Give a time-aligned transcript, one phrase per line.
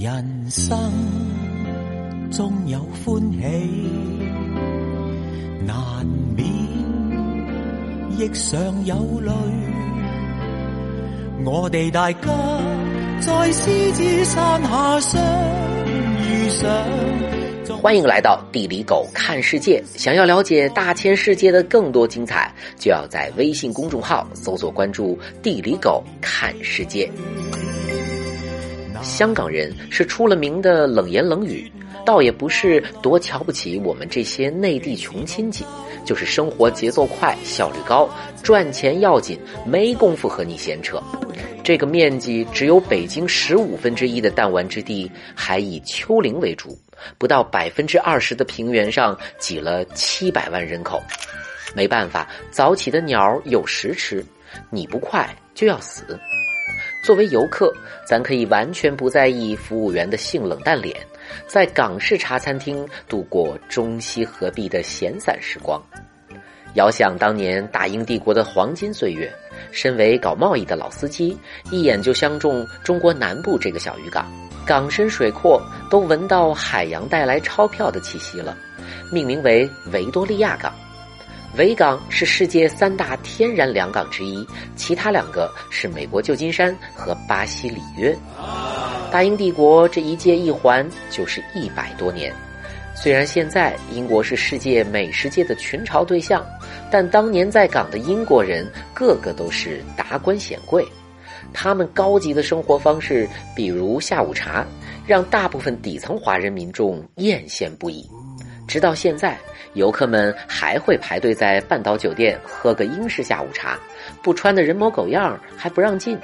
[0.00, 0.90] 人生
[2.32, 3.38] 中有欢喜，
[5.66, 6.48] 难免
[8.18, 9.30] 亦常有泪。
[11.44, 12.18] 我哋大家
[13.20, 15.22] 在狮子山下相
[16.16, 17.76] 遇上。
[17.76, 19.84] 欢迎来到地理狗看世界。
[19.96, 27.06] 想要了解大千世界的更多精彩，就要在微信公众号搜索关注“地理狗看世界”。
[29.02, 31.70] 香港人是出了名的冷言冷语，
[32.04, 35.64] 倒也不是多瞧不起我们这些内地穷亲戚，
[36.04, 38.08] 就是生活节奏快、效率高，
[38.42, 41.02] 赚钱要紧，没工夫和你闲扯。
[41.62, 46.76] 这个面积只有北京十五分之一的弹丸之地，还以丘陵为主，
[47.18, 51.02] 不到百分之二十的平原上挤了七百万人口。
[51.74, 54.24] 没办法，早起的鸟有食吃，
[54.70, 56.18] 你不快就要死。
[57.02, 57.72] 作为游客，
[58.06, 60.94] 咱可以完全不在意服务员的性冷淡脸，
[61.46, 65.82] 在港式茶餐厅度过中西合璧的闲散时光。
[66.74, 69.32] 遥想当年大英帝国的黄金岁月，
[69.72, 71.36] 身为搞贸易的老司机，
[71.70, 74.30] 一眼就相中中国南部这个小渔港，
[74.64, 78.56] 港深水阔，都闻到海洋带来钞票的气息了，
[79.10, 80.72] 命名为维多利亚港。
[81.56, 88.16] 维港是世界三大天然良港之一，其他两个是美国旧金山和巴西里约。
[89.10, 92.32] 大英帝国这一届一环就是一百多年。
[92.94, 96.44] 虽然现在英国是世界美食界的群嘲对象，
[96.90, 100.86] 但当年在港的英国人个个都是达官显贵，
[101.52, 104.64] 他们高级的生活方式，比如下午茶，
[105.04, 108.08] 让大部分底层华人民众艳羡不已。
[108.70, 109.36] 直到现在，
[109.74, 113.76] 游客们还会排队在半岛酒店喝个英式下午茶，
[114.22, 116.16] 不穿的人模狗样还不让进。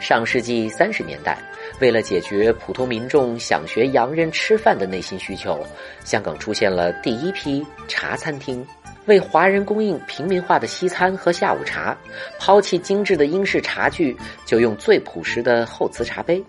[0.00, 1.38] 上世纪三十年代，
[1.80, 5.64] 为了解决普通民众想学洋人吃饭的内心需求，
[6.04, 8.66] 香港出现了第一批茶餐厅，
[9.06, 11.96] 为华人供应平民化的西餐和下午茶，
[12.40, 16.42] 抛弃精致的英式茶具，就用最朴实的厚瓷茶杯。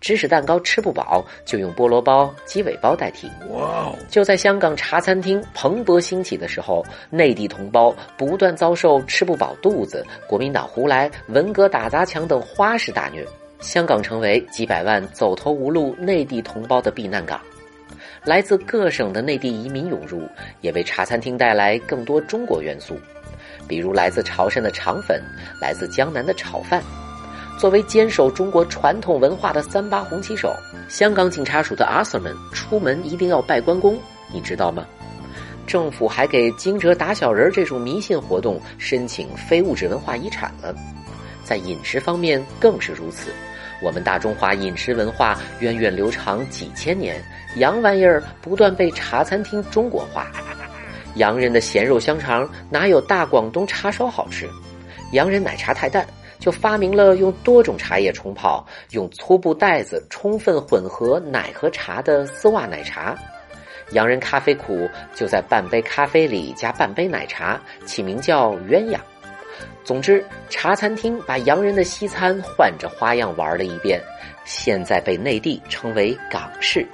[0.00, 3.28] 芝士蛋糕吃不饱，就用菠萝包、鸡尾包代替。
[4.08, 13.26] 就在香港茶餐厅蓬勃兴起的时候，内地同胞不断遭受吃不饱肚子、国民党胡来、文革打砸抢等花式大虐，
[13.60, 17.40] 香港成为几百万走投无路内地同胞的避难港。
[18.24, 20.28] 来自各省的内地移民涌入，
[20.60, 22.98] 也为茶餐厅带来更多中国元素，
[23.66, 25.20] 比如来自潮汕的肠粉，
[25.60, 26.82] 来自江南的炒饭。
[27.58, 30.54] 作为坚守中国传统文化的三八红旗手，
[30.88, 33.98] 香港警察署的阿 Sir 们出门一定要拜关公，
[34.32, 34.86] 你知道吗？
[35.66, 40.72] 政府还给惊蛰打小人这种迷信活动申请非物质文化遗产了。
[41.42, 43.32] 在饮食方面更是如此，
[43.82, 47.20] 我们大中华饮食文化源远流长几千年，
[47.56, 50.28] 洋玩意儿不断被茶餐厅中国化。
[51.16, 54.48] 洋人的咸肉香肠哪有大广东叉烧好吃？
[55.10, 56.06] 洋人奶茶太淡。
[56.38, 63.16] 就发明了用多种茶叶冲泡、用粗布袋子充分混合奶和茶的丝袜奶茶。
[63.92, 68.98] 洋人咖啡苦，就在半杯咖啡里加半杯奶茶，起名叫鸳鸯。
[69.82, 73.98] 总之，茶餐厅把洋人的西餐换着花样玩了一遍，
[74.44, 76.86] 现在被内地称为港式。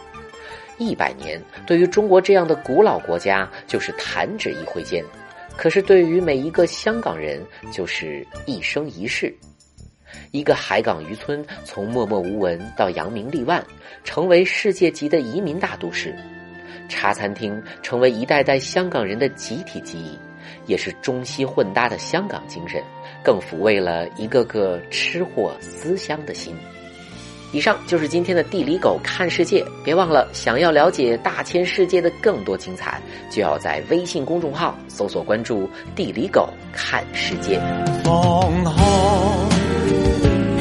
[0.79, 5.05] 一百年对于中国这样的古老国家，就是弹指一挥间。
[5.57, 7.41] 可是，对于每一个香港人，
[7.73, 9.35] 就是一生一世。
[10.31, 13.65] 一个海港渔村，从默默无闻到扬名立万，
[14.05, 16.15] 成为世界级的移民大都市。
[16.89, 20.19] 茶餐厅成为一代代香港人的集体记忆，
[20.67, 22.83] 也是中西混搭的香港精神，
[23.25, 26.55] 更抚慰了一个个吃货思乡的心。
[27.55, 33.01] 以上就是今天的地理狗看世界，别忘了，想要了解大千世界的更多精彩，
[33.31, 37.61] 就要在微信公众号搜索关注“地理狗看世界”。
[38.03, 38.73] 放开，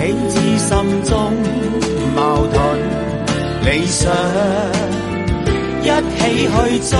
[0.05, 1.33] 起自心中
[2.15, 2.61] 矛盾
[3.65, 4.13] 理想，
[5.81, 6.97] 一起去追，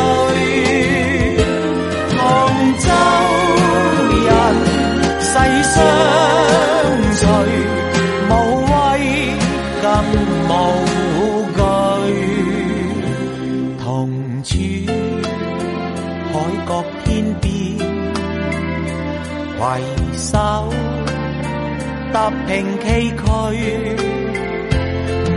[19.64, 19.82] 携
[20.14, 20.38] 手
[22.12, 23.24] 踏平崎岖。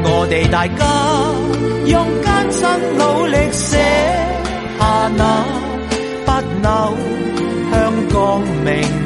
[0.09, 0.85] 我哋大家
[1.87, 2.69] 用艰辛
[2.99, 3.79] 努力写
[4.79, 5.45] 下那
[6.25, 6.67] 不朽
[7.71, 9.06] 香港名。